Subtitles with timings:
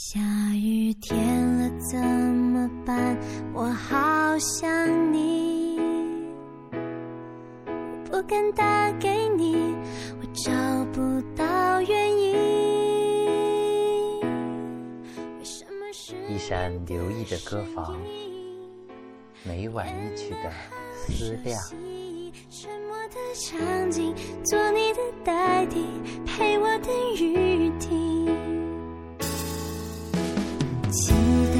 [0.00, 0.20] 下
[0.54, 3.18] 雨天了怎么办？
[3.52, 5.76] 我好想你。
[8.04, 9.74] 不敢打给你，
[10.20, 10.52] 我找
[10.92, 12.36] 不到原因。
[16.28, 17.98] 一扇流溢的歌房，
[19.42, 20.52] 每晚一曲的
[20.94, 21.60] 思量。
[22.48, 25.84] 沉默的场景，做你的代替，
[26.24, 28.17] 陪我等雨停。
[30.90, 31.57] 几个。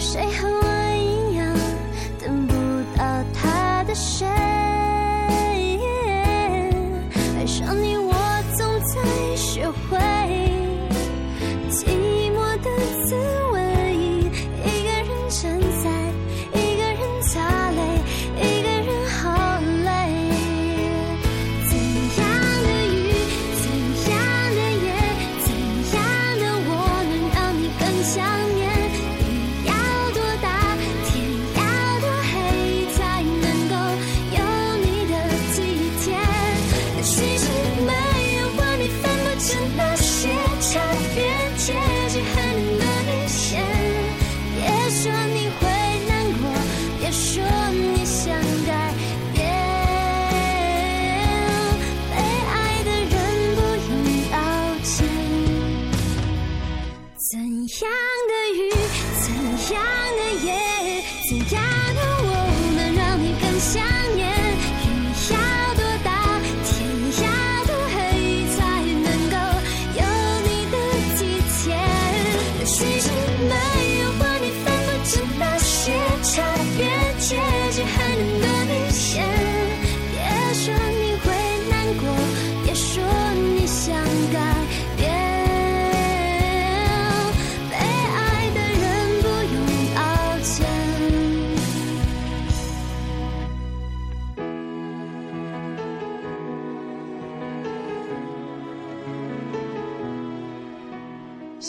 [0.00, 1.58] 谁和我一样
[2.20, 2.54] 等不
[2.96, 3.04] 到
[3.34, 4.24] 他的谁
[7.36, 7.97] 爱上你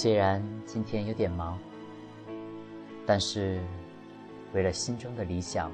[0.01, 1.59] 虽然今天有点忙
[3.05, 3.61] 但是
[4.53, 5.69] 为了心中的理想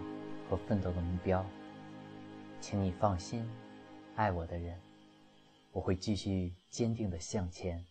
[0.50, 1.46] 和奋斗的目标
[2.60, 3.48] 请你放心
[4.16, 4.82] 爱我的人
[5.72, 7.86] 我会继续坚定的向前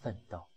[0.00, 0.55] 奋斗。